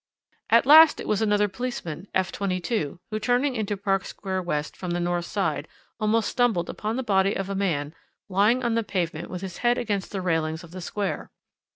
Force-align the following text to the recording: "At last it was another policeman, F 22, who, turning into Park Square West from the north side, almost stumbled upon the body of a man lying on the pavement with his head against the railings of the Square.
"At 0.49 0.65
last 0.65 0.99
it 0.99 1.07
was 1.07 1.21
another 1.21 1.47
policeman, 1.47 2.07
F 2.15 2.31
22, 2.31 2.99
who, 3.11 3.19
turning 3.19 3.53
into 3.53 3.77
Park 3.77 4.03
Square 4.03 4.41
West 4.41 4.75
from 4.75 4.89
the 4.89 4.99
north 4.99 5.25
side, 5.25 5.67
almost 5.99 6.27
stumbled 6.29 6.71
upon 6.71 6.95
the 6.95 7.03
body 7.03 7.35
of 7.35 7.51
a 7.51 7.53
man 7.55 7.93
lying 8.27 8.63
on 8.63 8.73
the 8.73 8.81
pavement 8.83 9.29
with 9.29 9.41
his 9.43 9.57
head 9.57 9.77
against 9.77 10.09
the 10.11 10.19
railings 10.21 10.63
of 10.63 10.71
the 10.71 10.81
Square. 10.81 11.29